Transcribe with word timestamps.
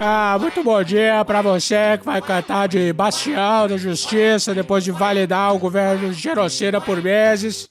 Ah, 0.00 0.36
muito 0.40 0.62
bom 0.62 0.82
dia 0.84 1.24
pra 1.24 1.42
você 1.42 1.98
que 1.98 2.04
vai 2.04 2.22
cantar 2.22 2.68
de 2.68 2.92
bastião 2.92 3.66
da 3.66 3.76
justiça 3.76 4.54
depois 4.54 4.84
de 4.84 4.92
validar 4.92 5.52
o 5.54 5.58
governo 5.58 6.10
de 6.10 6.20
genocida 6.20 6.80
por 6.80 7.02
meses. 7.02 7.68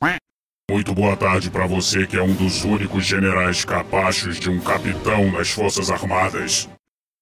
Muito 0.69 0.93
boa 0.93 1.15
tarde 1.15 1.49
pra 1.49 1.65
você 1.65 2.05
que 2.05 2.17
é 2.17 2.21
um 2.21 2.33
dos 2.33 2.65
únicos 2.65 3.05
generais 3.05 3.63
capachos 3.63 4.37
de 4.37 4.49
um 4.49 4.59
capitão 4.59 5.31
nas 5.31 5.49
Forças 5.49 5.89
Armadas. 5.89 6.67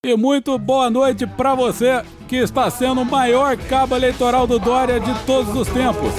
E 0.04 0.15
muito 0.18 0.57
boa 0.57 0.89
noite 0.89 1.27
pra 1.27 1.53
você 1.53 2.03
que 2.27 2.37
está 2.37 2.71
sendo 2.71 3.01
o 3.01 3.05
maior 3.05 3.55
cabo 3.57 3.95
eleitoral 3.95 4.47
do 4.47 4.57
Dória 4.57 4.99
de 4.99 5.13
todos 5.25 5.55
os 5.55 5.67
tempos. 5.67 6.13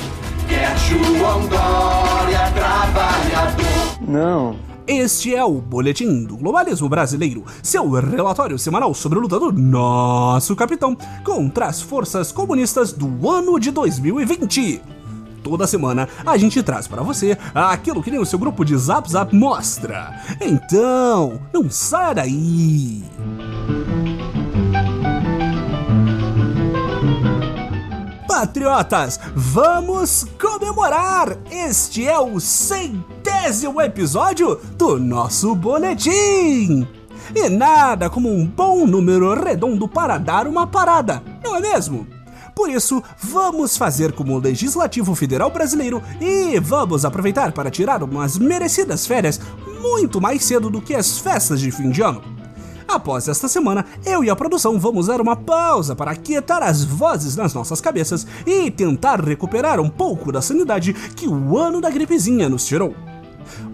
É 0.48 0.76
João 0.76 1.40
Dória, 1.48 2.52
trabalhador. 2.54 4.00
Não. 4.00 4.75
Este 4.86 5.34
é 5.34 5.44
o 5.44 5.54
Boletim 5.54 6.22
do 6.22 6.36
Globalismo 6.36 6.88
Brasileiro, 6.88 7.44
seu 7.60 7.90
relatório 7.90 8.56
semanal 8.56 8.94
sobre 8.94 9.18
a 9.18 9.22
luta 9.22 9.36
do 9.36 9.50
nosso 9.50 10.54
capitão 10.54 10.96
contra 11.24 11.66
as 11.66 11.82
forças 11.82 12.30
comunistas 12.30 12.92
do 12.92 13.28
ano 13.28 13.58
de 13.58 13.72
2020. 13.72 14.80
Toda 15.42 15.66
semana 15.66 16.08
a 16.24 16.36
gente 16.36 16.62
traz 16.62 16.86
para 16.86 17.02
você 17.02 17.36
aquilo 17.52 18.00
que 18.00 18.12
nem 18.12 18.20
o 18.20 18.24
seu 18.24 18.38
grupo 18.38 18.64
de 18.64 18.76
Zap 18.76 19.10
Zap 19.10 19.34
mostra. 19.34 20.22
Então, 20.40 21.40
não 21.52 21.68
saia 21.68 22.14
daí! 22.14 23.02
Patriotas, 28.28 29.18
vamos 29.34 30.26
comemorar! 30.40 31.36
Este 31.50 32.06
é 32.06 32.18
o 32.20 32.38
centésimo 33.36 33.80
episódio 33.80 34.58
do 34.76 34.98
nosso 34.98 35.54
boletim! 35.54 36.86
E 37.34 37.48
nada 37.48 38.08
como 38.08 38.32
um 38.32 38.46
bom 38.46 38.86
número 38.86 39.34
redondo 39.34 39.86
para 39.86 40.16
dar 40.16 40.46
uma 40.46 40.66
parada, 40.66 41.22
não 41.44 41.56
é 41.56 41.60
mesmo? 41.60 42.06
Por 42.54 42.70
isso, 42.70 43.02
vamos 43.20 43.76
fazer 43.76 44.12
como 44.12 44.34
o 44.34 44.38
Legislativo 44.38 45.14
Federal 45.14 45.50
Brasileiro 45.50 46.02
e 46.20 46.58
vamos 46.58 47.04
aproveitar 47.04 47.52
para 47.52 47.70
tirar 47.70 48.02
umas 48.02 48.38
merecidas 48.38 49.06
férias 49.06 49.38
muito 49.82 50.20
mais 50.20 50.42
cedo 50.42 50.70
do 50.70 50.80
que 50.80 50.94
as 50.94 51.18
festas 51.18 51.60
de 51.60 51.70
fim 51.70 51.90
de 51.90 52.02
ano. 52.02 52.22
Após 52.88 53.28
esta 53.28 53.48
semana, 53.48 53.84
eu 54.04 54.24
e 54.24 54.30
a 54.30 54.36
produção 54.36 54.78
vamos 54.78 55.08
dar 55.08 55.20
uma 55.20 55.36
pausa 55.36 55.94
para 55.94 56.12
aquietar 56.12 56.62
as 56.62 56.84
vozes 56.84 57.36
nas 57.36 57.52
nossas 57.52 57.80
cabeças 57.80 58.26
e 58.46 58.70
tentar 58.70 59.20
recuperar 59.20 59.78
um 59.80 59.90
pouco 59.90 60.32
da 60.32 60.40
sanidade 60.40 60.92
que 60.92 61.28
o 61.28 61.58
ano 61.58 61.80
da 61.80 61.90
gripezinha 61.90 62.48
nos 62.48 62.64
tirou. 62.64 62.94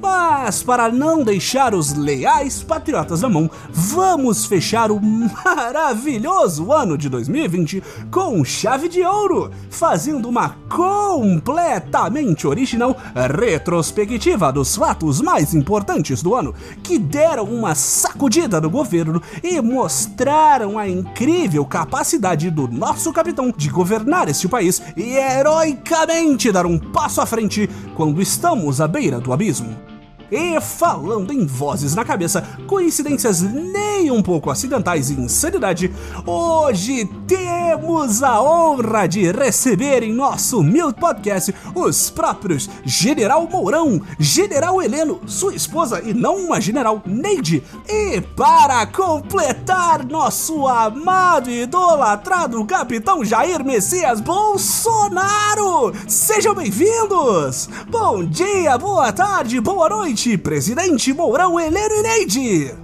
Mas 0.01 0.62
para 0.62 0.91
não 0.91 1.23
deixar 1.23 1.75
os 1.75 1.92
leais 1.95 2.62
patriotas 2.62 3.23
na 3.23 3.28
mão, 3.28 3.51
vamos 3.70 4.47
fechar 4.47 4.91
o 4.91 5.01
maravilhoso 5.01 6.73
ano 6.73 6.97
de 6.98 7.09
2020 7.09 7.83
com 8.11 8.45
chave 8.45 8.89
de 8.89 9.03
ouro, 9.03 9.50
fazendo 9.70 10.28
uma 10.28 10.56
completamente 10.69 12.47
original 12.47 12.97
retrospectiva 13.15 14.53
dos 14.53 14.77
fatos 14.77 15.20
mais 15.20 15.55
importantes 15.55 16.23
do 16.23 16.34
ano, 16.34 16.55
que 16.83 16.98
deram 16.98 17.45
uma 17.45 17.75
sacudida 17.75 18.61
no 18.61 18.70
governo 18.70 19.23
e 19.43 19.61
mostraram 19.61 20.78
a 20.78 20.89
incrível 20.89 21.65
capacidade 21.65 22.50
do 22.50 22.69
nosso 22.69 23.12
capitão 23.12 23.53
de 23.56 23.69
governar 23.69 24.28
este 24.28 24.48
país 24.48 24.83
e 24.97 25.15
heroicamente 25.15 26.50
dar 26.50 26.67
um 26.67 26.78
passo 26.78 27.20
à 27.20 27.27
frente 27.27 27.69
quando 27.95 28.20
estamos 28.20 28.81
à 28.81 28.89
beira 28.89 29.20
do 29.20 29.33
abismo. 29.33 29.62
mesmo. 29.63 29.92
E 30.33 30.58
falando 30.62 31.30
em 31.30 31.44
vozes 31.44 31.94
na 31.94 32.06
cabeça, 32.06 32.41
coincidências 32.66 33.42
nem 33.42 34.11
um 34.11 34.22
pouco 34.22 34.50
acidentais 34.50 35.11
e 35.11 35.20
insanidade, 35.20 35.92
hoje 36.25 37.05
temos 37.27 38.22
a 38.22 38.42
honra 38.42 39.06
de 39.06 39.30
receber 39.30 40.03
em 40.03 40.10
nosso 40.10 40.60
humilde 40.60 40.98
podcast 40.98 41.54
os 41.75 42.09
próprios 42.09 42.71
General 42.82 43.47
Mourão, 43.47 44.00
General 44.19 44.81
Heleno, 44.81 45.21
sua 45.26 45.54
esposa 45.54 46.00
e 46.03 46.15
não 46.15 46.47
uma 46.47 46.62
General 46.62 47.03
Neide. 47.04 47.62
E 47.87 48.22
para 48.34 48.87
completar 48.87 50.03
nosso 50.03 50.66
amado 50.66 51.50
e 51.50 51.65
idolatrado 51.65 52.65
Capitão 52.65 53.22
Jair 53.22 53.62
Messias 53.62 54.19
Bolsonaro, 54.19 55.92
sejam 56.09 56.54
bem-vindos! 56.54 57.69
Bom 57.91 58.25
dia, 58.25 58.78
boa 58.78 59.12
tarde, 59.12 59.60
boa 59.60 59.91
noite! 59.91 60.22
Presidente 60.38 61.12
Mourão 61.12 61.59
Heleno 61.59 61.94
e 61.94 62.03
Neide! 62.03 62.75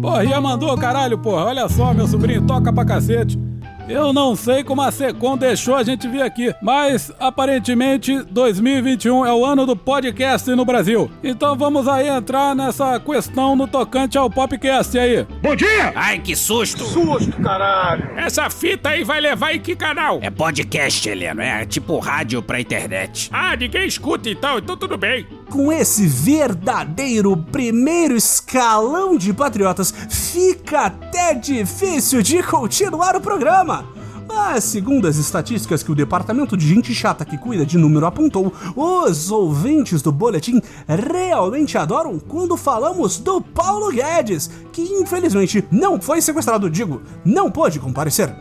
Porra, 0.00 0.26
já 0.26 0.40
mandou, 0.40 0.76
caralho, 0.76 1.16
porra. 1.18 1.44
Olha 1.44 1.68
só, 1.68 1.94
meu 1.94 2.06
sobrinho 2.08 2.46
toca 2.46 2.72
pra 2.72 2.84
cacete. 2.84 3.38
Eu 3.88 4.12
não 4.12 4.36
sei 4.36 4.62
como 4.62 4.80
a 4.80 4.92
Secom 4.92 5.36
deixou 5.36 5.74
a 5.74 5.82
gente 5.82 6.06
vir 6.06 6.22
aqui, 6.22 6.54
mas 6.62 7.12
aparentemente 7.18 8.22
2021 8.22 9.26
é 9.26 9.32
o 9.34 9.44
ano 9.44 9.66
do 9.66 9.74
podcast 9.76 10.48
no 10.54 10.64
Brasil. 10.64 11.10
Então 11.22 11.56
vamos 11.56 11.88
aí 11.88 12.08
entrar 12.08 12.54
nessa 12.54 13.00
questão 13.00 13.56
no 13.56 13.66
tocante 13.66 14.16
ao 14.16 14.30
podcast 14.30 14.96
aí. 14.96 15.26
Bom 15.42 15.56
dia! 15.56 15.92
Ai, 15.96 16.20
que 16.20 16.36
susto! 16.36 16.84
Susto, 16.84 17.32
caralho! 17.42 18.12
Essa 18.16 18.48
fita 18.48 18.90
aí 18.90 19.02
vai 19.02 19.20
levar 19.20 19.54
em 19.54 19.60
que 19.60 19.74
canal? 19.74 20.20
É 20.22 20.30
podcast, 20.30 21.08
Heleno. 21.08 21.42
É 21.42 21.66
tipo 21.66 21.98
rádio 21.98 22.40
pra 22.40 22.60
internet. 22.60 23.28
Ah, 23.32 23.56
ninguém 23.56 23.86
escuta 23.86 24.30
então, 24.30 24.58
então 24.58 24.76
tudo 24.76 24.96
bem. 24.96 25.26
Com 25.52 25.70
esse 25.70 26.06
verdadeiro 26.06 27.36
primeiro 27.36 28.16
escalão 28.16 29.18
de 29.18 29.34
patriotas, 29.34 29.92
fica 30.08 30.86
até 30.86 31.34
difícil 31.34 32.22
de 32.22 32.42
continuar 32.42 33.14
o 33.16 33.20
programa. 33.20 33.84
Mas, 34.26 34.64
segundo 34.64 35.06
as 35.06 35.18
estatísticas 35.18 35.82
que 35.82 35.92
o 35.92 35.94
departamento 35.94 36.56
de 36.56 36.66
gente 36.66 36.94
chata 36.94 37.26
que 37.26 37.36
cuida 37.36 37.66
de 37.66 37.76
número 37.76 38.06
apontou, 38.06 38.50
os 38.74 39.30
ouvintes 39.30 40.00
do 40.00 40.10
boletim 40.10 40.58
realmente 40.88 41.76
adoram 41.76 42.18
quando 42.18 42.56
falamos 42.56 43.18
do 43.18 43.38
Paulo 43.42 43.92
Guedes, 43.92 44.50
que 44.72 44.80
infelizmente 44.80 45.62
não 45.70 46.00
foi 46.00 46.22
sequestrado, 46.22 46.70
digo, 46.70 47.02
não 47.26 47.50
pôde 47.50 47.78
comparecer. 47.78 48.34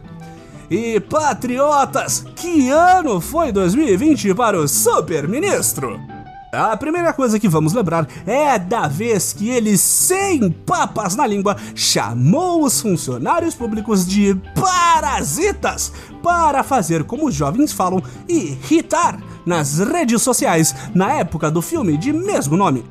E 0.70 0.98
patriotas, 1.02 2.24
que 2.38 2.70
ano 2.70 3.20
foi 3.20 3.52
2020 3.52 4.34
para 4.34 4.58
o 4.58 4.66
super-ministro? 4.66 6.00
A 6.54 6.76
primeira 6.76 7.14
coisa 7.14 7.40
que 7.40 7.48
vamos 7.48 7.72
lembrar 7.72 8.06
é 8.28 8.60
da 8.60 8.86
vez 8.86 9.32
que 9.32 9.50
ele, 9.50 9.78
sem 9.78 10.52
papas 10.52 11.16
na 11.16 11.26
língua, 11.26 11.56
chamou 11.74 12.66
os 12.66 12.82
funcionários 12.82 13.56
públicos 13.56 14.06
de 14.06 14.36
parasitas 14.54 15.94
para 16.22 16.62
fazer 16.62 17.06
como 17.06 17.28
os 17.28 17.34
jovens 17.34 17.72
falam, 17.72 18.04
irritar 18.28 19.18
nas 19.46 19.80
redes 19.80 20.22
sociais 20.22 20.76
na 20.94 21.14
época 21.14 21.50
do 21.50 21.62
filme 21.62 21.98
de 21.98 22.12
mesmo 22.12 22.58
nome. 22.58 22.84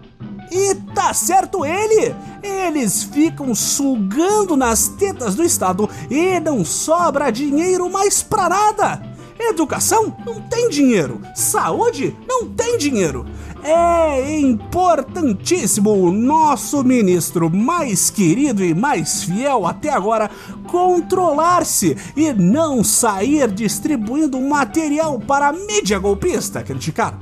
E 0.51 0.75
tá 0.95 1.13
certo 1.13 1.63
ele! 1.63 2.15
Eles 2.43 3.03
ficam 3.03 3.55
sugando 3.55 4.57
nas 4.57 4.89
tetas 4.89 5.35
do 5.35 5.45
Estado 5.45 5.87
e 6.11 6.41
não 6.41 6.65
sobra 6.65 7.31
dinheiro 7.31 7.91
mais 7.91 8.23
pra 8.23 8.49
nada! 8.49 9.11
Educação 9.39 10.15
não 10.27 10.41
tem 10.43 10.69
dinheiro, 10.69 11.21
saúde 11.35 12.15
não 12.29 12.47
tem 12.47 12.77
dinheiro. 12.77 13.25
É 13.63 14.41
importantíssimo 14.41 15.91
o 15.91 16.11
nosso 16.11 16.83
ministro 16.83 17.51
mais 17.51 18.09
querido 18.09 18.65
e 18.65 18.75
mais 18.75 19.25
fiel 19.25 19.67
até 19.67 19.91
agora 19.91 20.31
controlar-se 20.67 21.97
e 22.17 22.33
não 22.33 22.83
sair 22.83 23.51
distribuindo 23.51 24.41
material 24.41 25.21
para 25.21 25.49
a 25.49 25.53
mídia 25.53 25.99
golpista 25.99 26.63
criticar. 26.63 27.19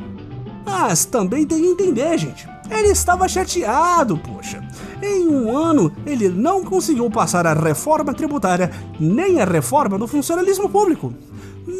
Mas 0.65 1.05
também 1.05 1.45
tem 1.45 1.61
que 1.61 1.69
entender, 1.69 2.19
gente. 2.19 2.49
Ele 2.71 2.89
estava 2.89 3.27
chateado, 3.27 4.19
poxa. 4.19 4.63
Em 5.03 5.27
um 5.27 5.57
ano, 5.57 5.91
ele 6.05 6.29
não 6.29 6.63
conseguiu 6.63 7.09
passar 7.11 7.47
a 7.47 7.55
reforma 7.55 8.13
tributária 8.13 8.71
nem 9.01 9.41
a 9.41 9.45
reforma 9.45 9.99
do 9.99 10.07
funcionalismo 10.07 10.69
público. 10.69 11.15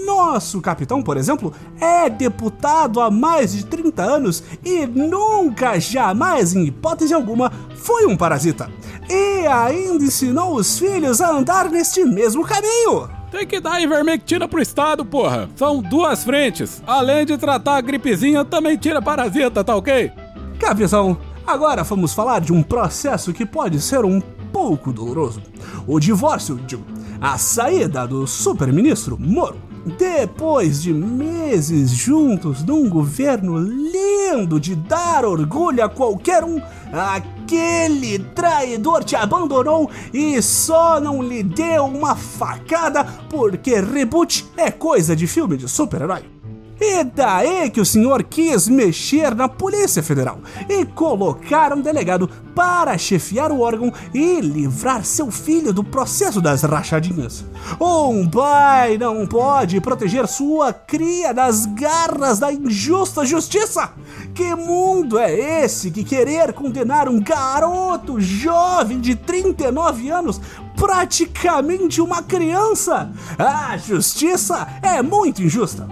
Nosso 0.09 0.63
capitão, 0.63 1.03
por 1.03 1.19
exemplo, 1.19 1.53
é 1.79 2.09
deputado 2.09 2.99
há 2.99 3.11
mais 3.11 3.53
de 3.53 3.67
30 3.67 4.03
anos 4.03 4.43
e 4.65 4.87
nunca, 4.87 5.79
jamais, 5.79 6.55
em 6.55 6.65
hipótese 6.65 7.13
alguma, 7.13 7.53
foi 7.77 8.07
um 8.07 8.17
parasita. 8.17 8.71
E 9.07 9.47
ainda 9.47 10.03
ensinou 10.03 10.55
os 10.55 10.79
filhos 10.79 11.21
a 11.21 11.31
andar 11.31 11.69
neste 11.69 12.07
mesmo 12.07 12.43
caminho. 12.43 13.11
Tem 13.31 13.47
que 13.47 13.61
dar 13.61 13.83
ivermectina 13.83 14.49
pro 14.49 14.63
Estado, 14.63 15.05
porra. 15.05 15.51
São 15.55 15.83
duas 15.83 16.25
frentes. 16.25 16.83
Além 16.87 17.27
de 17.27 17.37
tratar 17.37 17.77
a 17.77 17.83
gripezinha, 17.83 18.47
também 18.47 18.79
tira 18.79 19.03
parasita, 19.03 19.63
tá 19.63 19.77
ok? 19.77 20.11
Capitão, 20.59 21.19
agora 21.47 21.85
vamos 21.85 22.15
falar 22.15 22.41
de 22.41 22.51
um 22.51 22.63
processo 22.63 23.35
que 23.35 23.45
pode 23.45 23.79
ser 23.79 24.07
um 24.07 24.23
pouco 24.51 24.91
doloroso. 24.91 25.43
O 25.87 26.01
divórcio, 26.01 26.59
digo, 26.67 26.83
a 27.21 27.37
saída 27.37 28.07
do 28.07 28.27
super-ministro 28.27 29.19
Moro. 29.21 29.68
Depois 29.97 30.83
de 30.83 30.93
meses 30.93 31.91
juntos 31.91 32.63
num 32.63 32.89
governo 32.89 33.59
lindo 33.59 34.61
de 34.61 34.75
dar 34.75 35.25
orgulho 35.25 35.83
a 35.83 35.89
qualquer 35.89 36.45
um, 36.45 36.61
aquele 36.93 38.19
traidor 38.19 39.03
te 39.05 39.17
abandonou 39.17 39.91
e 40.13 40.41
só 40.43 41.01
não 41.01 41.23
lhe 41.23 41.43
deu 41.43 41.85
uma 41.85 42.15
facada 42.15 43.05
porque 43.31 43.81
reboot 43.81 44.47
é 44.57 44.71
coisa 44.71 45.17
de 45.17 45.27
filme 45.27 45.57
de 45.57 45.69
super-herói. 45.69 46.38
E 46.81 47.03
daí 47.03 47.71
que 47.71 47.81
o 47.81 47.85
senhor 47.85 48.23
quis 48.23 48.69
mexer 48.69 49.35
na 49.35 49.49
Polícia 49.49 50.03
Federal 50.03 50.39
e 50.69 50.85
colocar 50.87 51.73
um 51.73 51.81
delegado 51.81 52.29
para 52.55 52.97
chefiar 52.97 53.51
o 53.51 53.61
órgão 53.61 53.93
e 54.15 54.41
livrar 54.41 55.05
seu 55.05 55.31
filho 55.31 55.73
do 55.73 55.83
processo 55.83 56.41
das 56.41 56.63
rachadinhas. 56.63 57.45
Um 57.81 58.29
pai 58.29 58.97
não 58.97 59.27
pode 59.27 59.81
proteger 59.81 60.27
sua 60.29 60.73
cria 60.73 61.35
das 61.35 61.67
garras 61.67 62.39
da 62.39 62.53
injusta 62.53 63.25
justiça. 63.25 63.91
Que 64.35 64.55
mundo 64.55 65.19
é 65.19 65.65
esse 65.65 65.91
que 65.91 66.05
querer 66.05 66.53
condenar 66.53 67.09
um 67.09 67.21
garoto 67.21 68.21
jovem 68.21 69.01
de 69.01 69.15
39 69.17 70.11
anos 70.11 70.41
praticamente 70.77 72.01
uma 72.01 72.23
criança? 72.23 73.11
A 73.39 73.77
justiça 73.77 74.67
é 74.81 75.03
muito 75.03 75.43
injusta. 75.43 75.89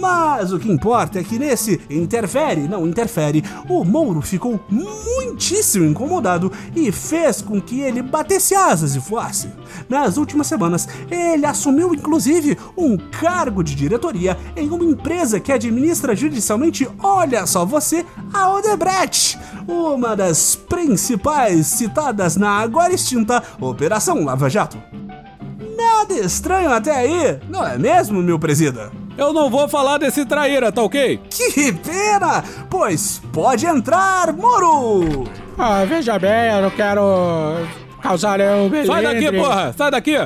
Mas 0.00 0.50
o 0.50 0.58
que 0.58 0.72
importa 0.72 1.18
é 1.18 1.22
que 1.22 1.38
nesse 1.38 1.78
interfere, 1.90 2.66
não 2.66 2.86
interfere, 2.86 3.44
o 3.68 3.84
Mouro 3.84 4.22
ficou 4.22 4.58
muitíssimo 4.70 5.84
incomodado 5.84 6.50
e 6.74 6.90
fez 6.90 7.42
com 7.42 7.60
que 7.60 7.80
ele 7.80 8.00
batesse 8.00 8.54
asas 8.54 8.96
e 8.96 8.98
voasse. 8.98 9.50
Nas 9.90 10.16
últimas 10.16 10.46
semanas, 10.46 10.88
ele 11.10 11.44
assumiu 11.44 11.92
inclusive 11.94 12.56
um 12.74 12.96
cargo 12.96 13.62
de 13.62 13.74
diretoria 13.74 14.38
em 14.56 14.70
uma 14.70 14.84
empresa 14.84 15.38
que 15.38 15.52
administra 15.52 16.16
judicialmente, 16.16 16.88
olha 17.02 17.46
só 17.46 17.66
você, 17.66 18.06
a 18.32 18.48
Odebrecht, 18.54 19.38
uma 19.68 20.16
das 20.16 20.56
principais 20.56 21.66
citadas 21.66 22.36
na 22.36 22.52
agora 22.52 22.94
extinta 22.94 23.42
Operação 23.60 24.24
Lava 24.24 24.48
Jato. 24.48 24.78
Nada 25.80 26.12
estranho 26.12 26.70
até 26.70 26.94
aí, 26.94 27.38
não 27.48 27.66
é 27.66 27.78
mesmo, 27.78 28.22
meu 28.22 28.38
presida? 28.38 28.92
Eu 29.16 29.32
não 29.32 29.48
vou 29.48 29.66
falar 29.66 29.96
desse 29.96 30.26
traíra, 30.26 30.70
tá 30.70 30.82
ok? 30.82 31.18
Que 31.30 31.72
pena! 31.72 32.44
Pois 32.68 33.22
pode 33.32 33.64
entrar, 33.64 34.30
Moro! 34.34 35.24
Ah, 35.56 35.86
veja 35.86 36.18
bem, 36.18 36.52
eu 36.52 36.62
não 36.62 36.70
quero 36.70 37.00
causar 38.02 38.38
nenhum 38.38 38.68
beleza. 38.68 38.92
Sai 38.92 39.02
daqui, 39.02 39.32
porra! 39.32 39.74
Sai 39.74 39.90
daqui! 39.90 40.16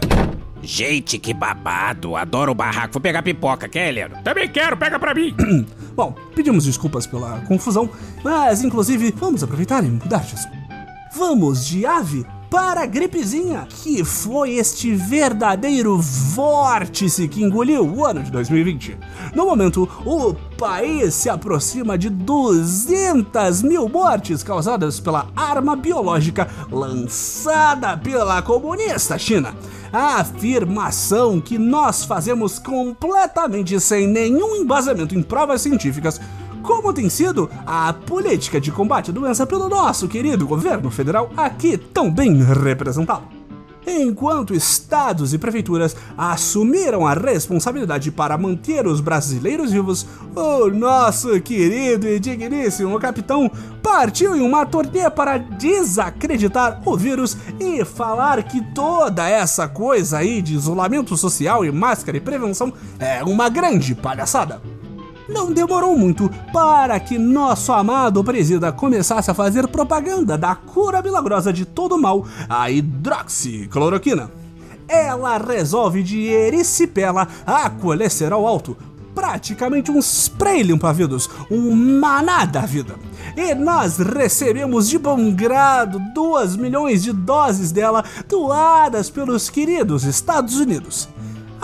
Gente, 0.60 1.18
que 1.18 1.32
babado. 1.32 2.16
Adoro 2.16 2.50
o 2.50 2.54
barraco. 2.54 2.94
Vou 2.94 3.02
pegar 3.02 3.22
pipoca, 3.22 3.68
quer, 3.68 3.90
Heleno? 3.90 4.16
Também 4.24 4.48
quero, 4.48 4.76
pega 4.76 4.98
pra 4.98 5.14
mim. 5.14 5.34
Bom, 5.94 6.14
pedimos 6.34 6.64
desculpas 6.64 7.06
pela 7.06 7.42
confusão, 7.42 7.88
mas 8.24 8.64
inclusive 8.64 9.14
vamos 9.16 9.44
aproveitar 9.44 9.84
e 9.84 9.88
mudar 9.88 10.24
de 10.24 10.34
assunto. 10.34 10.56
Vamos 11.14 11.64
de 11.64 11.86
ave 11.86 12.26
para 12.54 12.82
a 12.82 12.86
gripezinha, 12.86 13.66
que 13.68 14.04
foi 14.04 14.52
este 14.52 14.94
verdadeiro 14.94 15.98
vórtice 15.98 17.26
que 17.26 17.42
engoliu 17.42 17.84
o 17.84 18.06
ano 18.06 18.22
de 18.22 18.30
2020. 18.30 18.96
No 19.34 19.44
momento, 19.44 19.88
o 20.06 20.34
país 20.56 21.14
se 21.14 21.28
aproxima 21.28 21.98
de 21.98 22.08
200 22.08 23.60
mil 23.60 23.88
mortes 23.88 24.44
causadas 24.44 25.00
pela 25.00 25.26
arma 25.34 25.74
biológica 25.74 26.48
lançada 26.70 27.96
pela 27.96 28.40
comunista 28.40 29.18
China. 29.18 29.52
A 29.92 30.20
afirmação 30.20 31.40
que 31.40 31.58
nós 31.58 32.04
fazemos 32.04 32.60
completamente 32.60 33.80
sem 33.80 34.06
nenhum 34.06 34.54
embasamento 34.54 35.16
em 35.16 35.24
provas 35.24 35.60
científicas 35.60 36.20
como 36.64 36.94
tem 36.94 37.10
sido 37.10 37.48
a 37.66 37.92
política 37.92 38.58
de 38.58 38.72
combate 38.72 39.10
à 39.10 39.12
doença 39.12 39.46
pelo 39.46 39.68
nosso 39.68 40.08
querido 40.08 40.46
governo 40.46 40.90
federal 40.90 41.30
aqui 41.36 41.76
tão 41.76 42.10
bem 42.10 42.42
representado. 42.42 43.44
Enquanto 43.86 44.54
estados 44.54 45.34
e 45.34 45.38
prefeituras 45.38 45.94
assumiram 46.16 47.06
a 47.06 47.12
responsabilidade 47.12 48.10
para 48.10 48.38
manter 48.38 48.86
os 48.86 48.98
brasileiros 48.98 49.72
vivos, 49.72 50.06
o 50.34 50.70
nosso 50.70 51.38
querido 51.42 52.08
e 52.08 52.18
digníssimo 52.18 52.98
capitão 52.98 53.50
partiu 53.82 54.34
em 54.34 54.40
uma 54.40 54.64
turnê 54.64 55.10
para 55.10 55.36
desacreditar 55.36 56.80
o 56.86 56.96
vírus 56.96 57.36
e 57.60 57.84
falar 57.84 58.42
que 58.44 58.62
toda 58.74 59.28
essa 59.28 59.68
coisa 59.68 60.16
aí 60.16 60.40
de 60.40 60.54
isolamento 60.54 61.14
social 61.14 61.62
e 61.62 61.70
máscara 61.70 62.16
e 62.16 62.20
prevenção 62.20 62.72
é 62.98 63.22
uma 63.22 63.50
grande 63.50 63.94
palhaçada. 63.94 64.73
Não 65.34 65.52
demorou 65.52 65.98
muito 65.98 66.30
para 66.52 66.98
que 67.00 67.18
nosso 67.18 67.72
amado 67.72 68.22
presida 68.22 68.70
começasse 68.70 69.32
a 69.32 69.34
fazer 69.34 69.66
propaganda 69.66 70.38
da 70.38 70.54
cura 70.54 71.02
milagrosa 71.02 71.52
de 71.52 71.64
todo 71.64 71.98
mal, 71.98 72.24
a 72.48 72.70
hidroxicloroquina. 72.70 74.30
Ela 74.86 75.36
resolve 75.38 76.04
de 76.04 76.28
erisipela 76.28 77.26
a 77.44 77.68
colesterol 77.68 78.46
alto, 78.46 78.76
praticamente 79.12 79.90
um 79.90 79.98
spray 79.98 80.62
limpa-vidros, 80.62 81.28
um 81.50 81.74
maná 81.74 82.44
da 82.44 82.60
vida. 82.60 82.94
E 83.36 83.56
nós 83.56 83.98
recebemos 83.98 84.88
de 84.88 84.98
bom 84.98 85.32
grado 85.32 86.00
2 86.14 86.54
milhões 86.54 87.02
de 87.02 87.12
doses 87.12 87.72
dela 87.72 88.04
doadas 88.28 89.10
pelos 89.10 89.50
queridos 89.50 90.04
Estados 90.04 90.60
Unidos. 90.60 91.08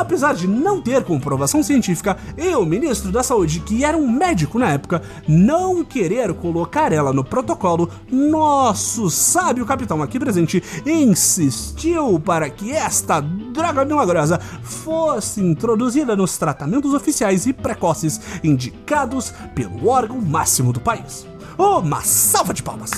Apesar 0.00 0.34
de 0.34 0.48
não 0.48 0.80
ter 0.80 1.04
comprovação 1.04 1.62
científica, 1.62 2.16
e 2.34 2.54
o 2.54 2.64
ministro 2.64 3.12
da 3.12 3.22
Saúde, 3.22 3.60
que 3.60 3.84
era 3.84 3.98
um 3.98 4.10
médico 4.10 4.58
na 4.58 4.70
época, 4.70 5.02
não 5.28 5.84
querer 5.84 6.32
colocar 6.32 6.90
ela 6.90 7.12
no 7.12 7.22
protocolo, 7.22 7.90
nosso 8.10 9.10
sábio 9.10 9.66
capitão 9.66 10.02
aqui 10.02 10.18
presente 10.18 10.64
insistiu 10.86 12.18
para 12.18 12.48
que 12.48 12.72
esta 12.72 13.20
droga 13.20 13.84
milagrosa 13.84 14.40
fosse 14.62 15.42
introduzida 15.42 16.16
nos 16.16 16.38
tratamentos 16.38 16.94
oficiais 16.94 17.44
e 17.44 17.52
precoces 17.52 18.18
indicados 18.42 19.34
pelo 19.54 19.86
órgão 19.86 20.18
máximo 20.18 20.72
do 20.72 20.80
país. 20.80 21.26
Uma 21.58 22.00
salva 22.00 22.54
de 22.54 22.62
palmas! 22.62 22.90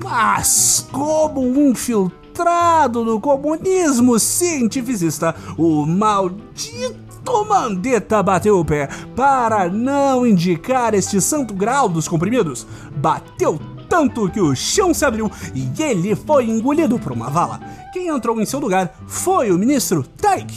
Mas 0.00 0.86
como 0.92 1.40
um 1.40 1.70
infiltrado 1.70 2.21
infiltrado 2.32 3.04
no 3.04 3.20
comunismo 3.20 4.18
cientificista, 4.18 5.34
o 5.58 5.84
maldito 5.84 7.44
Mandetta 7.48 8.22
bateu 8.22 8.58
o 8.58 8.64
pé 8.64 8.88
para 9.14 9.68
não 9.68 10.26
indicar 10.26 10.94
este 10.94 11.20
santo 11.20 11.54
grau 11.54 11.88
dos 11.88 12.08
comprimidos. 12.08 12.66
Bateu 12.96 13.60
tanto 13.88 14.30
que 14.30 14.40
o 14.40 14.54
chão 14.56 14.94
se 14.94 15.04
abriu 15.04 15.30
e 15.54 15.70
ele 15.82 16.16
foi 16.16 16.48
engolido 16.48 16.98
por 16.98 17.12
uma 17.12 17.28
vala. 17.28 17.60
Quem 17.92 18.08
entrou 18.08 18.40
em 18.40 18.46
seu 18.46 18.58
lugar 18.58 18.92
foi 19.06 19.52
o 19.52 19.58
ministro 19.58 20.02
Taik, 20.02 20.52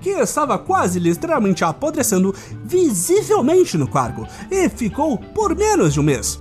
que 0.00 0.10
estava 0.10 0.56
quase 0.58 1.00
literalmente 1.00 1.64
apodrecendo 1.64 2.34
visivelmente 2.64 3.76
no 3.76 3.88
cargo 3.88 4.26
e 4.50 4.68
ficou 4.68 5.18
por 5.18 5.54
menos 5.54 5.92
de 5.92 6.00
um 6.00 6.04
mês. 6.04 6.38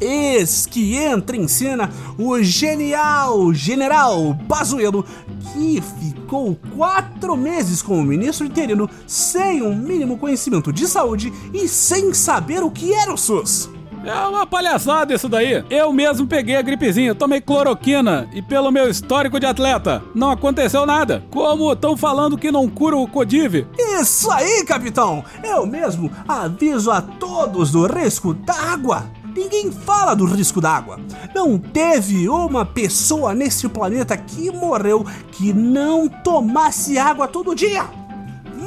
Eis 0.00 0.66
que 0.66 0.96
entra 0.96 1.36
em 1.36 1.46
cena 1.46 1.90
o 2.18 2.42
genial 2.42 3.52
General 3.52 4.36
Pazuello, 4.48 5.04
que 5.52 5.82
ficou 6.00 6.56
quatro 6.76 7.36
meses 7.36 7.82
como 7.82 8.02
ministro 8.02 8.46
interino 8.46 8.88
sem 9.06 9.62
um 9.62 9.74
mínimo 9.74 10.18
conhecimento 10.18 10.72
de 10.72 10.86
saúde 10.86 11.32
e 11.52 11.68
sem 11.68 12.12
saber 12.14 12.62
o 12.62 12.70
que 12.70 12.92
era 12.92 13.12
o 13.12 13.18
SUS. 13.18 13.70
É 14.04 14.26
uma 14.26 14.44
palhaçada 14.44 15.14
isso 15.14 15.28
daí. 15.28 15.64
Eu 15.70 15.92
mesmo 15.92 16.26
peguei 16.26 16.56
a 16.56 16.62
gripezinha, 16.62 17.14
tomei 17.14 17.40
cloroquina 17.40 18.28
e 18.34 18.42
pelo 18.42 18.72
meu 18.72 18.88
histórico 18.90 19.38
de 19.38 19.46
atleta, 19.46 20.02
não 20.12 20.30
aconteceu 20.30 20.84
nada. 20.84 21.22
Como 21.30 21.72
estão 21.72 21.96
falando 21.96 22.36
que 22.36 22.50
não 22.50 22.68
cura 22.68 22.96
o 22.96 23.06
Codive? 23.06 23.66
Isso 23.78 24.28
aí, 24.30 24.64
capitão! 24.64 25.24
Eu 25.44 25.64
mesmo 25.66 26.10
aviso 26.26 26.90
a 26.90 27.00
todos 27.00 27.70
do 27.70 27.86
risco 27.86 28.34
da 28.34 28.54
água. 28.54 29.06
Ninguém 29.34 29.70
fala 29.70 30.14
do 30.14 30.24
risco 30.24 30.60
d'água. 30.60 31.00
Não 31.34 31.58
teve 31.58 32.28
uma 32.28 32.64
pessoa 32.64 33.34
nesse 33.34 33.68
planeta 33.68 34.16
que 34.16 34.50
morreu 34.50 35.04
que 35.30 35.52
não 35.52 36.08
tomasse 36.08 36.98
água 36.98 37.26
todo 37.26 37.54
dia. 37.54 37.84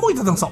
Muita 0.01 0.21
atenção. 0.21 0.51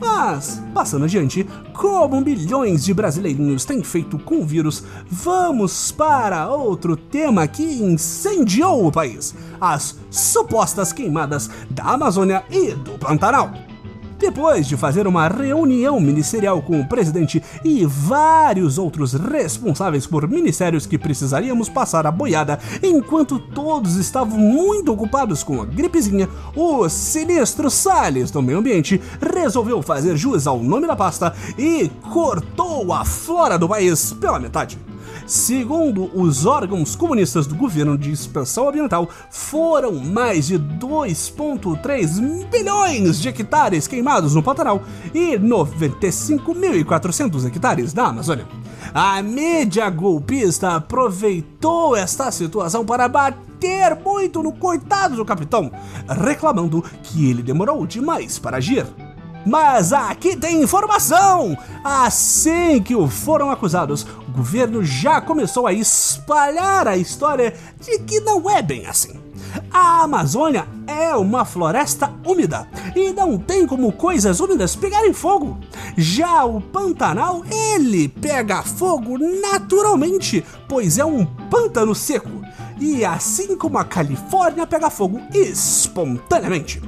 Mas, 0.00 0.62
passando 0.74 1.04
adiante, 1.04 1.46
como 1.72 2.20
milhões 2.20 2.84
de 2.84 2.92
brasileirinhos 2.92 3.64
têm 3.64 3.82
feito 3.82 4.18
com 4.18 4.40
o 4.40 4.46
vírus, 4.46 4.84
vamos 5.06 5.92
para 5.92 6.48
outro 6.48 6.96
tema 6.96 7.46
que 7.46 7.62
incendiou 7.62 8.86
o 8.86 8.92
país: 8.92 9.34
as 9.60 9.96
supostas 10.10 10.92
queimadas 10.92 11.48
da 11.70 11.84
Amazônia 11.84 12.44
e 12.50 12.72
do 12.72 12.98
Pantanal. 12.98 13.52
Depois 14.18 14.66
de 14.66 14.76
fazer 14.76 15.06
uma 15.06 15.28
reunião 15.28 15.98
ministerial 16.00 16.62
com 16.62 16.80
o 16.80 16.88
presidente 16.88 17.42
e 17.64 17.84
vários 17.84 18.78
outros 18.78 19.12
responsáveis 19.12 20.06
por 20.06 20.28
ministérios 20.28 20.86
que 20.86 20.98
precisaríamos 20.98 21.68
passar 21.68 22.06
a 22.06 22.10
boiada 22.10 22.58
enquanto 22.82 23.38
todos 23.38 23.96
estavam 23.96 24.38
muito 24.38 24.92
ocupados 24.92 25.42
com 25.42 25.60
a 25.60 25.64
gripezinha, 25.64 26.28
o 26.54 26.88
sinistro 26.88 27.70
Salles 27.70 28.30
do 28.30 28.42
Meio 28.42 28.58
Ambiente 28.58 29.00
resolveu 29.20 29.82
fazer 29.82 30.16
jus 30.16 30.46
ao 30.46 30.62
nome 30.62 30.86
da 30.86 30.96
pasta 30.96 31.34
e 31.58 31.90
cortou 32.12 32.92
a 32.92 33.04
flora 33.04 33.58
do 33.58 33.68
país 33.68 34.12
pela 34.12 34.38
metade. 34.38 34.78
Segundo 35.26 36.10
os 36.14 36.44
órgãos 36.44 36.94
comunistas 36.94 37.46
do 37.46 37.54
governo 37.54 37.96
de 37.96 38.12
expansão 38.12 38.68
ambiental, 38.68 39.08
foram 39.30 39.94
mais 39.94 40.46
de 40.46 40.58
2,3 40.58 42.46
bilhões 42.50 43.18
de 43.18 43.30
hectares 43.30 43.88
queimados 43.88 44.34
no 44.34 44.42
Pantanal 44.42 44.82
e 45.14 45.38
95.400 45.38 47.46
hectares 47.46 47.94
na 47.94 48.08
Amazônia. 48.08 48.46
A 48.92 49.22
mídia 49.22 49.88
golpista 49.88 50.76
aproveitou 50.76 51.96
esta 51.96 52.30
situação 52.30 52.84
para 52.84 53.08
bater 53.08 53.98
muito 54.04 54.42
no 54.42 54.52
coitado 54.52 55.16
do 55.16 55.24
capitão, 55.24 55.72
reclamando 56.06 56.84
que 57.02 57.30
ele 57.30 57.42
demorou 57.42 57.86
demais 57.86 58.38
para 58.38 58.58
agir. 58.58 58.84
Mas 59.46 59.92
aqui 59.92 60.36
tem 60.36 60.62
informação! 60.62 61.56
Assim 61.82 62.82
que 62.82 62.94
o 62.94 63.06
foram 63.06 63.50
acusados, 63.50 64.06
governo 64.34 64.84
já 64.84 65.20
começou 65.20 65.66
a 65.66 65.72
espalhar 65.72 66.88
a 66.88 66.96
história 66.96 67.54
de 67.80 67.98
que 68.00 68.20
não 68.20 68.50
é 68.50 68.60
bem 68.60 68.86
assim. 68.86 69.20
A 69.70 70.02
Amazônia 70.02 70.66
é 70.86 71.14
uma 71.14 71.44
floresta 71.44 72.12
úmida 72.26 72.66
e 72.96 73.12
não 73.12 73.38
tem 73.38 73.66
como 73.66 73.92
coisas 73.92 74.40
úmidas 74.40 74.74
pegarem 74.74 75.12
fogo. 75.12 75.58
Já 75.96 76.44
o 76.44 76.60
Pantanal, 76.60 77.44
ele 77.48 78.08
pega 78.08 78.62
fogo 78.62 79.16
naturalmente, 79.18 80.44
pois 80.68 80.98
é 80.98 81.04
um 81.04 81.24
pântano 81.24 81.94
seco. 81.94 82.42
E 82.80 83.04
assim 83.04 83.56
como 83.56 83.78
a 83.78 83.84
Califórnia 83.84 84.66
pega 84.66 84.90
fogo 84.90 85.20
espontaneamente. 85.32 86.82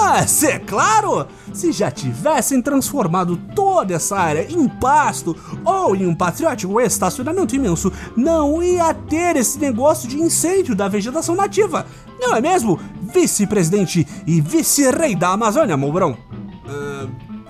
Mas 0.00 0.44
é 0.44 0.60
claro, 0.60 1.26
se 1.52 1.72
já 1.72 1.90
tivessem 1.90 2.62
transformado 2.62 3.36
toda 3.52 3.94
essa 3.94 4.16
área 4.16 4.46
em 4.48 4.68
pasto 4.68 5.36
ou 5.64 5.96
em 5.96 6.06
um 6.06 6.14
patriótico 6.14 6.80
estacionamento 6.80 7.56
imenso, 7.56 7.92
não 8.16 8.62
ia 8.62 8.94
ter 8.94 9.34
esse 9.34 9.58
negócio 9.58 10.08
de 10.08 10.16
incêndio 10.16 10.76
da 10.76 10.86
vegetação 10.86 11.34
nativa. 11.34 11.84
Não 12.20 12.36
é 12.36 12.40
mesmo, 12.40 12.78
vice-presidente 13.12 14.06
e 14.24 14.40
vice-rei 14.40 15.16
da 15.16 15.30
Amazônia, 15.30 15.76
Mourão? 15.76 16.16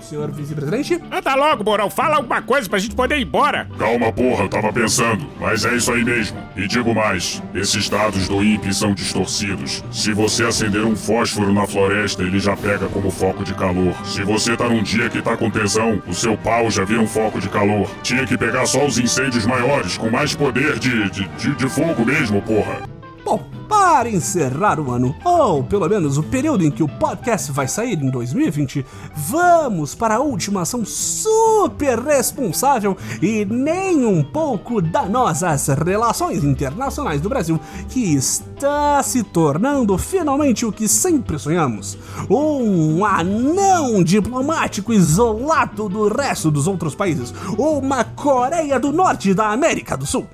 Senhor 0.09 0.31
vice-presidente? 0.31 0.99
Anda 1.11 1.35
logo, 1.35 1.63
Borão, 1.63 1.87
fala 1.87 2.15
alguma 2.15 2.41
coisa 2.41 2.67
pra 2.67 2.79
gente 2.79 2.95
poder 2.95 3.19
ir 3.19 3.23
embora. 3.23 3.69
Calma, 3.77 4.11
porra, 4.11 4.45
eu 4.45 4.49
tava 4.49 4.73
pensando. 4.73 5.23
Mas 5.39 5.63
é 5.65 5.75
isso 5.75 5.93
aí 5.93 6.03
mesmo. 6.03 6.35
E 6.57 6.67
digo 6.67 6.95
mais: 6.95 7.43
esses 7.53 7.87
dados 7.87 8.27
do 8.27 8.43
INPE 8.43 8.73
são 8.73 8.95
distorcidos. 8.95 9.83
Se 9.91 10.11
você 10.11 10.43
acender 10.43 10.83
um 10.83 10.95
fósforo 10.95 11.53
na 11.53 11.67
floresta, 11.67 12.23
ele 12.23 12.39
já 12.39 12.57
pega 12.57 12.87
como 12.87 13.11
foco 13.11 13.43
de 13.43 13.53
calor. 13.53 13.93
Se 14.03 14.23
você 14.23 14.57
tá 14.57 14.67
num 14.67 14.81
dia 14.81 15.09
que 15.09 15.21
tá 15.21 15.37
com 15.37 15.51
tesão, 15.51 16.01
o 16.07 16.13
seu 16.13 16.35
pau 16.35 16.71
já 16.71 16.83
vira 16.83 17.01
um 17.01 17.07
foco 17.07 17.39
de 17.39 17.47
calor. 17.47 17.87
Tinha 18.01 18.25
que 18.25 18.35
pegar 18.35 18.65
só 18.65 18.83
os 18.85 18.97
incêndios 18.97 19.45
maiores, 19.45 19.95
com 19.95 20.09
mais 20.09 20.33
poder 20.33 20.79
de, 20.79 21.09
de, 21.11 21.27
de, 21.27 21.55
de 21.55 21.69
fogo 21.69 22.03
mesmo, 22.03 22.41
porra. 22.41 22.81
Bom, 23.23 23.47
para 23.69 24.09
encerrar 24.09 24.79
o 24.79 24.91
ano, 24.91 25.15
ou 25.23 25.63
pelo 25.63 25.87
menos 25.87 26.17
o 26.17 26.23
período 26.23 26.65
em 26.65 26.71
que 26.71 26.81
o 26.81 26.87
podcast 26.87 27.51
vai 27.51 27.67
sair 27.67 28.01
em 28.01 28.09
2020, 28.09 28.83
vamos 29.15 29.93
para 29.93 30.15
a 30.15 30.19
última 30.19 30.63
ação 30.63 30.83
super 30.83 31.99
responsável 31.99 32.97
e 33.21 33.45
nem 33.45 34.03
um 34.03 34.23
pouco 34.23 34.81
danosas 34.81 35.67
relações 35.67 36.43
internacionais 36.43 37.21
do 37.21 37.29
Brasil, 37.29 37.59
que 37.87 38.15
está 38.15 39.03
se 39.03 39.21
tornando 39.21 39.95
finalmente 39.99 40.65
o 40.65 40.71
que 40.71 40.87
sempre 40.87 41.37
sonhamos: 41.37 41.95
um 42.27 43.05
anão 43.05 44.03
diplomático 44.03 44.91
isolado 44.91 45.87
do 45.87 46.07
resto 46.07 46.49
dos 46.49 46.65
outros 46.65 46.95
países, 46.95 47.31
uma 47.55 48.03
Coreia 48.03 48.79
do 48.79 48.91
Norte 48.91 49.31
da 49.35 49.51
América 49.51 49.95
do 49.95 50.07
Sul. 50.07 50.25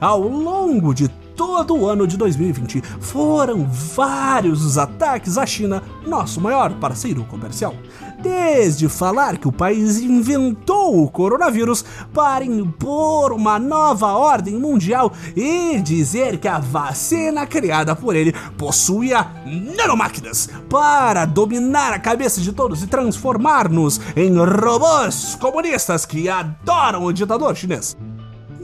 Ao 0.00 0.20
longo 0.20 0.94
de 0.94 1.10
todo 1.36 1.76
o 1.76 1.86
ano 1.86 2.06
de 2.06 2.16
2020 2.16 2.82
foram 3.00 3.66
vários 3.68 4.64
os 4.64 4.78
ataques 4.78 5.38
à 5.38 5.46
China, 5.46 5.82
nosso 6.06 6.40
maior 6.40 6.72
parceiro 6.74 7.24
comercial. 7.24 7.74
Desde 8.20 8.88
falar 8.88 9.36
que 9.36 9.46
o 9.46 9.52
país 9.52 9.98
inventou 10.00 11.02
o 11.02 11.10
coronavírus 11.10 11.84
para 12.12 12.44
impor 12.44 13.32
uma 13.32 13.58
nova 13.58 14.14
ordem 14.14 14.54
mundial 14.54 15.12
e 15.36 15.80
dizer 15.80 16.38
que 16.38 16.48
a 16.48 16.58
vacina 16.58 17.46
criada 17.46 17.94
por 17.94 18.16
ele 18.16 18.34
possuía 18.56 19.26
nanomáquinas 19.76 20.48
para 20.68 21.26
dominar 21.26 21.92
a 21.92 21.98
cabeça 21.98 22.40
de 22.40 22.52
todos 22.52 22.82
e 22.82 22.86
transformar-nos 22.86 24.00
em 24.16 24.34
robôs 24.38 25.36
comunistas 25.38 26.06
que 26.06 26.28
adoram 26.28 27.04
o 27.04 27.12
ditador 27.12 27.54
chinês 27.54 27.96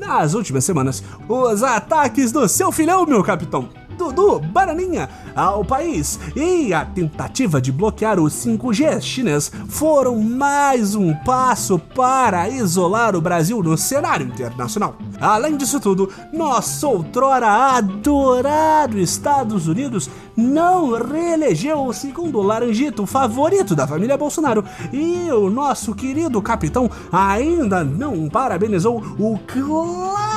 nas 0.06 0.34
últimas 0.34 0.64
semanas, 0.64 1.02
os 1.28 1.62
ataques 1.62 2.32
do 2.32 2.48
seu 2.48 2.72
filhão, 2.72 3.06
meu 3.06 3.22
capitão. 3.22 3.68
Dudu 4.02 4.40
Bananinha 4.40 5.08
ao 5.36 5.64
país 5.64 6.18
e 6.34 6.74
a 6.74 6.84
tentativa 6.84 7.60
de 7.60 7.70
bloquear 7.70 8.18
o 8.18 8.24
5G 8.24 9.00
chinês 9.00 9.52
foram 9.68 10.20
mais 10.20 10.96
um 10.96 11.14
passo 11.14 11.78
para 11.78 12.48
isolar 12.48 13.14
o 13.14 13.20
Brasil 13.20 13.62
no 13.62 13.76
cenário 13.78 14.26
internacional. 14.26 14.96
Além 15.20 15.56
disso 15.56 15.78
tudo, 15.78 16.10
nosso 16.32 16.88
outrora 16.88 17.46
adorado 17.76 18.98
Estados 18.98 19.68
Unidos 19.68 20.10
não 20.36 20.90
reelegeu 20.92 21.86
o 21.86 21.92
segundo 21.92 22.42
laranjito 22.42 23.06
favorito 23.06 23.76
da 23.76 23.86
família 23.86 24.16
Bolsonaro 24.16 24.64
e 24.92 25.30
o 25.30 25.48
nosso 25.48 25.94
querido 25.94 26.42
capitão 26.42 26.90
ainda 27.12 27.84
não 27.84 28.28
parabenizou 28.28 29.02
o 29.18 29.38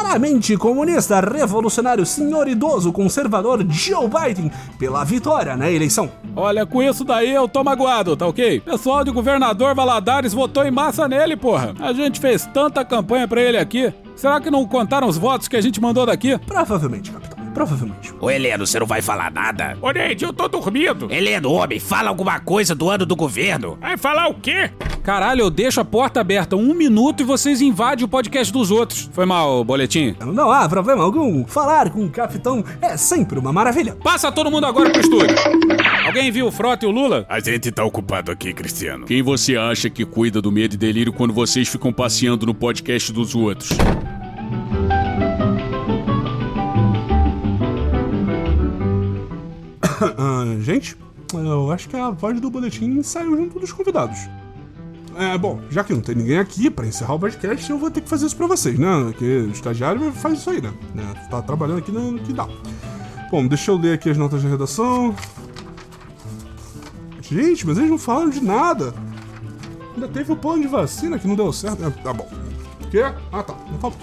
claramente 0.05 0.55
comunista 0.55 1.19
revolucionário 1.19 2.05
senhor 2.05 2.47
idoso 2.47 2.93
conservador 2.93 3.65
Joe 3.67 4.07
Biden 4.07 4.51
pela 4.77 5.03
vitória 5.03 5.57
na 5.57 5.69
eleição. 5.71 6.11
Olha, 6.35 6.63
com 6.63 6.83
isso 6.83 7.03
daí 7.03 7.33
eu 7.33 7.47
tô 7.47 7.63
magoado, 7.63 8.15
tá 8.15 8.27
ok? 8.27 8.59
Pessoal 8.59 9.03
de 9.03 9.09
governador 9.09 9.73
Valadares 9.73 10.31
votou 10.31 10.63
em 10.63 10.69
massa 10.69 11.07
nele, 11.07 11.35
porra. 11.35 11.73
A 11.79 11.91
gente 11.91 12.19
fez 12.19 12.45
tanta 12.45 12.85
campanha 12.85 13.27
pra 13.27 13.41
ele 13.41 13.57
aqui. 13.57 13.91
Será 14.15 14.39
que 14.39 14.51
não 14.51 14.63
contaram 14.67 15.07
os 15.07 15.17
votos 15.17 15.47
que 15.47 15.57
a 15.57 15.61
gente 15.61 15.81
mandou 15.81 16.05
daqui? 16.05 16.37
Provavelmente, 16.37 17.11
capitão. 17.11 17.43
Provavelmente. 17.51 18.13
Ô 18.19 18.29
Heleno, 18.29 18.67
você 18.67 18.79
não 18.79 18.85
vai 18.85 19.01
falar 19.01 19.31
nada? 19.31 19.75
Ô, 19.81 19.89
Neide, 19.89 20.23
eu 20.23 20.33
tô 20.33 20.47
dormindo. 20.47 21.11
Heleno, 21.11 21.51
homem, 21.51 21.79
fala 21.79 22.09
alguma 22.09 22.39
coisa 22.39 22.75
do 22.75 22.89
ano 22.89 23.05
do 23.05 23.15
governo. 23.15 23.77
Vai 23.81 23.97
falar 23.97 24.27
o 24.27 24.35
quê? 24.35 24.69
Caralho, 25.05 25.41
eu 25.41 25.51
deixo 25.51 25.79
a 25.79 25.85
porta 25.85 26.19
aberta 26.19 26.55
um 26.55 26.73
minuto 26.73 27.21
e 27.21 27.23
vocês 27.23 27.61
invadem 27.61 28.03
o 28.03 28.07
podcast 28.07 28.51
dos 28.51 28.71
outros. 28.71 29.07
Foi 29.13 29.23
mal, 29.23 29.63
boletim? 29.63 30.15
Não 30.33 30.49
há 30.51 30.67
problema 30.67 31.03
algum. 31.03 31.45
Falar 31.45 31.91
com 31.91 32.05
o 32.05 32.09
capitão 32.09 32.65
é 32.81 32.97
sempre 32.97 33.37
uma 33.37 33.53
maravilha. 33.53 33.95
Passa 34.03 34.31
todo 34.31 34.49
mundo 34.49 34.65
agora 34.65 34.89
pro 34.89 34.99
estúdio. 34.99 35.35
Alguém 36.07 36.31
viu 36.31 36.47
o 36.47 36.51
Frota 36.51 36.87
e 36.87 36.89
o 36.89 36.91
Lula? 36.91 37.23
A 37.29 37.39
gente 37.39 37.71
tá 37.71 37.85
ocupado 37.85 38.31
aqui, 38.31 38.51
Cristiano. 38.51 39.05
Quem 39.05 39.21
você 39.21 39.55
acha 39.55 39.91
que 39.91 40.03
cuida 40.03 40.41
do 40.41 40.51
medo 40.51 40.73
e 40.73 40.77
delírio 40.77 41.13
quando 41.13 41.35
vocês 41.35 41.67
ficam 41.67 41.93
passeando 41.93 42.47
no 42.47 42.55
podcast 42.55 43.13
dos 43.13 43.35
outros? 43.35 43.69
Ah, 50.17 50.43
gente, 50.59 50.97
eu 51.33 51.71
acho 51.71 51.87
que 51.87 51.95
a 51.95 52.09
voz 52.09 52.39
do 52.39 52.49
boletim 52.49 53.01
saiu 53.01 53.37
junto 53.37 53.59
dos 53.59 53.71
convidados. 53.71 54.19
É, 55.17 55.37
bom, 55.37 55.61
já 55.69 55.83
que 55.83 55.93
não 55.93 56.01
tem 56.01 56.13
ninguém 56.13 56.37
aqui 56.37 56.69
pra 56.69 56.85
encerrar 56.85 57.13
o 57.13 57.19
podcast, 57.19 57.69
eu 57.69 57.77
vou 57.77 57.89
ter 57.89 58.01
que 58.01 58.09
fazer 58.09 58.25
isso 58.25 58.35
pra 58.35 58.47
vocês, 58.47 58.77
né? 58.77 59.05
Porque 59.05 59.25
o 59.25 59.49
estagiário 59.49 60.11
faz 60.11 60.39
isso 60.39 60.49
aí, 60.49 60.61
né? 60.61 60.73
né? 60.93 61.27
Tá 61.29 61.41
trabalhando 61.41 61.77
aqui 61.77 61.91
no 61.91 62.19
que 62.19 62.33
dá. 62.33 62.47
Bom, 63.31 63.47
deixa 63.47 63.71
eu 63.71 63.77
ler 63.77 63.93
aqui 63.93 64.09
as 64.09 64.17
notas 64.17 64.41
de 64.41 64.47
redação. 64.47 65.15
Gente, 67.21 67.65
mas 67.65 67.77
eles 67.77 67.89
não 67.89 67.97
falaram 67.97 68.29
de 68.29 68.43
nada. 68.43 68.93
Ainda 69.93 70.07
teve 70.09 70.31
o 70.33 70.35
plano 70.35 70.61
de 70.61 70.67
vacina 70.67 71.17
que 71.17 71.27
não 71.27 71.35
deu 71.35 71.51
certo. 71.53 71.85
Ah, 71.85 71.91
tá 71.91 72.13
bom. 72.13 72.29
O 72.83 72.87
quê? 72.89 73.01
Ah, 73.31 73.41
tá. 73.41 73.55
Não 73.71 73.79
falta. 73.79 73.97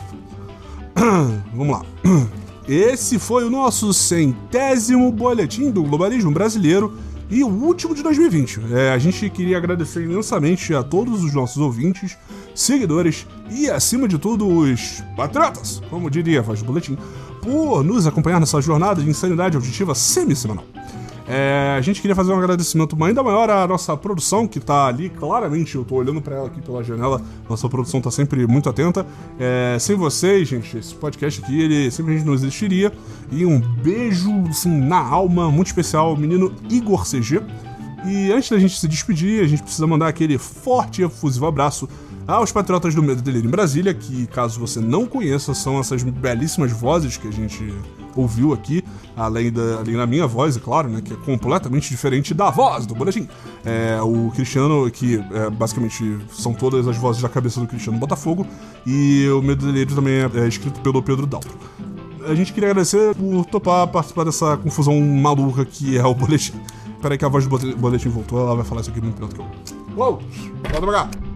Vamos 1.54 1.76
lá. 1.76 1.84
Esse 2.66 3.18
foi 3.18 3.44
o 3.44 3.50
nosso 3.50 3.92
centésimo 3.92 5.10
boletim 5.12 5.70
do 5.70 5.82
globalismo 5.82 6.30
brasileiro 6.30 6.96
e 7.32 7.42
o 7.42 7.48
último 7.48 7.94
de 7.94 8.02
2020. 8.02 8.60
É, 8.74 8.90
a 8.92 8.98
gente 8.98 9.30
queria 9.30 9.56
agradecer 9.56 10.04
imensamente 10.04 10.74
a 10.74 10.82
todos 10.82 11.24
os 11.24 11.32
nossos 11.32 11.56
ouvintes, 11.56 12.16
seguidores 12.54 13.26
e, 13.50 13.70
acima 13.70 14.06
de 14.06 14.18
tudo, 14.18 14.46
os 14.46 15.02
patriotas, 15.16 15.82
como 15.88 16.10
diria 16.10 16.40
a 16.40 16.42
voz 16.42 16.60
do 16.60 16.66
boletim, 16.66 16.98
por 17.40 17.82
nos 17.82 18.06
acompanhar 18.06 18.38
nessa 18.38 18.60
jornada 18.60 19.02
de 19.02 19.08
insanidade 19.08 19.56
auditiva 19.56 19.94
semi-semanal. 19.94 20.66
É, 21.26 21.76
a 21.78 21.80
gente 21.80 22.00
queria 22.00 22.14
fazer 22.14 22.32
um 22.32 22.38
agradecimento 22.38 22.96
ainda 23.02 23.22
maior 23.22 23.48
à 23.48 23.66
nossa 23.66 23.96
produção, 23.96 24.46
que 24.46 24.58
tá 24.58 24.86
ali, 24.86 25.08
claramente, 25.08 25.76
eu 25.76 25.84
tô 25.84 25.94
olhando 25.96 26.20
para 26.20 26.36
ela 26.36 26.46
aqui 26.48 26.60
pela 26.60 26.82
janela, 26.82 27.22
nossa 27.48 27.68
produção 27.68 28.00
tá 28.00 28.10
sempre 28.10 28.46
muito 28.46 28.68
atenta. 28.68 29.06
É, 29.38 29.76
sem 29.78 29.94
vocês, 29.94 30.48
gente, 30.48 30.76
esse 30.76 30.94
podcast 30.94 31.42
aqui, 31.42 31.60
ele 31.60 31.90
simplesmente 31.90 32.26
não 32.26 32.34
existiria. 32.34 32.92
E 33.30 33.46
um 33.46 33.60
beijo, 33.60 34.30
assim, 34.48 34.70
na 34.70 34.98
alma, 34.98 35.50
muito 35.50 35.68
especial 35.68 36.08
ao 36.08 36.16
menino 36.16 36.52
Igor 36.68 37.04
CG. 37.04 37.40
E 38.04 38.32
antes 38.32 38.50
da 38.50 38.58
gente 38.58 38.76
se 38.76 38.88
despedir, 38.88 39.44
a 39.44 39.46
gente 39.46 39.62
precisa 39.62 39.86
mandar 39.86 40.08
aquele 40.08 40.36
forte 40.36 41.02
e 41.02 41.04
efusivo 41.04 41.46
abraço 41.46 41.88
aos 42.26 42.50
Patriotas 42.50 42.94
do 42.94 43.02
Medo 43.02 43.22
Delírio 43.22 43.46
em 43.46 43.50
Brasília, 43.50 43.94
que, 43.94 44.26
caso 44.26 44.58
você 44.58 44.80
não 44.80 45.06
conheça, 45.06 45.54
são 45.54 45.78
essas 45.78 46.02
belíssimas 46.02 46.72
vozes 46.72 47.16
que 47.16 47.28
a 47.28 47.30
gente 47.32 47.72
ouviu 48.16 48.52
aqui, 48.52 48.84
além 49.16 49.52
da, 49.52 49.78
além 49.78 49.96
da 49.96 50.06
minha 50.06 50.26
voz, 50.26 50.56
é 50.56 50.60
claro, 50.60 50.88
né, 50.88 51.00
que 51.00 51.12
é 51.12 51.16
completamente 51.16 51.88
diferente 51.88 52.34
da 52.34 52.50
voz 52.50 52.86
do 52.86 52.94
boletim. 52.94 53.28
É, 53.64 54.00
o 54.02 54.30
Cristiano, 54.34 54.90
que 54.90 55.22
é, 55.32 55.50
basicamente 55.50 56.18
são 56.30 56.54
todas 56.54 56.86
as 56.88 56.96
vozes 56.96 57.22
da 57.22 57.28
cabeça 57.28 57.60
do 57.60 57.66
Cristiano 57.66 57.98
Botafogo, 57.98 58.46
e 58.86 59.28
o 59.28 59.42
Medo 59.42 59.94
também 59.94 60.14
é, 60.14 60.30
é 60.34 60.48
escrito 60.48 60.80
pelo 60.80 61.02
Pedro 61.02 61.26
Daltro. 61.26 61.52
A 62.26 62.34
gente 62.34 62.52
queria 62.52 62.70
agradecer 62.70 63.14
por 63.16 63.44
topar 63.46 63.86
participar 63.88 64.24
dessa 64.24 64.56
confusão 64.56 65.00
maluca 65.00 65.64
que 65.64 65.98
é 65.98 66.04
o 66.04 66.14
boletim. 66.14 66.54
Peraí 67.00 67.18
que 67.18 67.24
a 67.24 67.28
voz 67.28 67.46
do 67.46 67.76
boletim 67.76 68.08
voltou, 68.08 68.40
ela 68.40 68.54
vai 68.54 68.64
falar 68.64 68.80
isso 68.80 68.90
aqui 68.90 69.00
muito 69.00 69.16
pior 69.16 69.28
que 69.28 69.40
eu. 69.40 69.46
Uou! 69.96 70.22
Volta 70.70 70.86
pra 70.86 70.92
cá! 70.92 71.31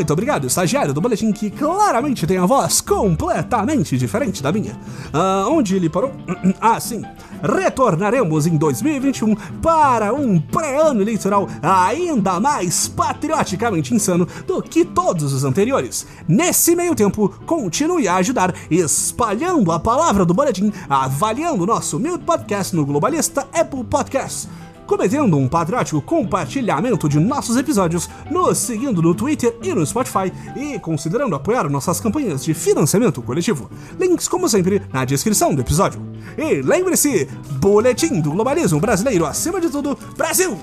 Muito 0.00 0.14
obrigado, 0.14 0.46
estagiário 0.46 0.94
do 0.94 1.00
boletim 1.00 1.30
que 1.30 1.50
claramente 1.50 2.26
tem 2.26 2.38
a 2.38 2.46
voz 2.46 2.80
completamente 2.80 3.98
diferente 3.98 4.42
da 4.42 4.50
minha. 4.50 4.74
Ah, 5.12 5.44
onde 5.46 5.76
ele 5.76 5.90
parou? 5.90 6.10
Ah, 6.58 6.80
sim. 6.80 7.02
Retornaremos 7.42 8.46
em 8.46 8.56
2021 8.56 9.34
para 9.60 10.14
um 10.14 10.40
pré-ano 10.40 11.02
eleitoral 11.02 11.48
ainda 11.62 12.40
mais 12.40 12.88
patrioticamente 12.88 13.94
insano 13.94 14.26
do 14.46 14.62
que 14.62 14.86
todos 14.86 15.34
os 15.34 15.44
anteriores. 15.44 16.06
Nesse 16.26 16.74
meio 16.74 16.94
tempo, 16.94 17.28
continue 17.44 18.08
a 18.08 18.16
ajudar 18.16 18.54
espalhando 18.70 19.70
a 19.70 19.78
palavra 19.78 20.24
do 20.24 20.32
boletim, 20.32 20.72
avaliando 20.88 21.66
nosso 21.66 21.98
humilde 21.98 22.24
podcast 22.24 22.74
no 22.74 22.86
Globalista 22.86 23.46
Apple 23.52 23.84
Podcasts 23.84 24.48
cometendo 24.90 25.36
um 25.36 25.46
patriótico 25.46 26.02
compartilhamento 26.02 27.08
de 27.08 27.20
nossos 27.20 27.56
episódios, 27.56 28.10
nos 28.28 28.58
seguindo 28.58 29.00
no 29.00 29.14
Twitter 29.14 29.56
e 29.62 29.72
no 29.72 29.86
Spotify 29.86 30.32
e 30.56 30.80
considerando 30.80 31.36
apoiar 31.36 31.70
nossas 31.70 32.00
campanhas 32.00 32.44
de 32.44 32.52
financiamento 32.54 33.22
coletivo. 33.22 33.70
Links, 34.00 34.26
como 34.26 34.48
sempre, 34.48 34.82
na 34.92 35.04
descrição 35.04 35.54
do 35.54 35.60
episódio. 35.60 36.02
E 36.36 36.60
lembre-se, 36.60 37.26
Boletim 37.60 38.20
do 38.20 38.32
Globalismo 38.32 38.80
Brasileiro 38.80 39.24
acima 39.26 39.60
de 39.60 39.70
tudo, 39.70 39.96
Brasil! 40.16 40.58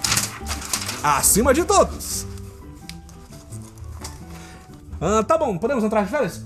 Acima 1.02 1.54
de 1.54 1.64
todos! 1.64 2.28
Ah, 5.00 5.24
tá 5.24 5.38
bom, 5.38 5.58
podemos 5.58 5.86
entrar 5.86 6.04
de 6.04 6.12
férias? 6.12 6.44